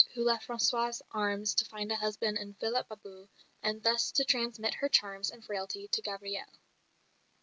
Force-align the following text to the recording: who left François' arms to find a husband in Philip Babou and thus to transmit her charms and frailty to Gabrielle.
who 0.15 0.23
left 0.23 0.47
François' 0.47 0.99
arms 1.11 1.53
to 1.53 1.63
find 1.63 1.91
a 1.91 1.95
husband 1.95 2.35
in 2.35 2.55
Philip 2.55 2.89
Babou 2.89 3.27
and 3.61 3.83
thus 3.83 4.11
to 4.13 4.25
transmit 4.25 4.73
her 4.73 4.89
charms 4.89 5.29
and 5.29 5.45
frailty 5.45 5.87
to 5.89 6.01
Gabrielle. 6.01 6.57